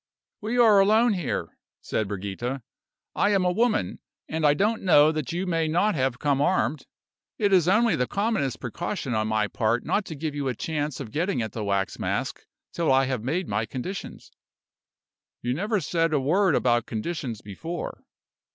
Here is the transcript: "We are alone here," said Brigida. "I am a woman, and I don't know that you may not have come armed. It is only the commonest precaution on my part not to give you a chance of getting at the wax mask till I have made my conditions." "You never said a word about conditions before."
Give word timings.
"We 0.41 0.57
are 0.57 0.79
alone 0.79 1.13
here," 1.13 1.59
said 1.79 2.07
Brigida. 2.07 2.63
"I 3.13 3.29
am 3.33 3.45
a 3.45 3.51
woman, 3.51 3.99
and 4.27 4.47
I 4.47 4.55
don't 4.55 4.81
know 4.81 5.11
that 5.11 5.31
you 5.31 5.45
may 5.45 5.67
not 5.67 5.93
have 5.93 6.17
come 6.17 6.41
armed. 6.41 6.87
It 7.37 7.53
is 7.53 7.67
only 7.67 7.95
the 7.95 8.07
commonest 8.07 8.59
precaution 8.59 9.13
on 9.13 9.27
my 9.27 9.47
part 9.47 9.85
not 9.85 10.05
to 10.05 10.15
give 10.15 10.33
you 10.33 10.47
a 10.47 10.55
chance 10.55 10.99
of 10.99 11.11
getting 11.11 11.39
at 11.43 11.51
the 11.51 11.63
wax 11.63 11.99
mask 11.99 12.47
till 12.73 12.91
I 12.91 13.05
have 13.05 13.23
made 13.23 13.47
my 13.47 13.67
conditions." 13.67 14.31
"You 15.43 15.53
never 15.53 15.79
said 15.79 16.13
a 16.13 16.19
word 16.19 16.55
about 16.55 16.87
conditions 16.87 17.41
before." 17.41 18.01